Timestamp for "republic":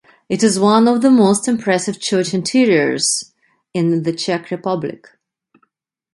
4.49-5.07